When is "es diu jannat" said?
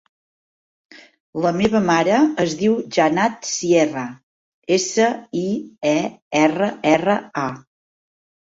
2.43-3.45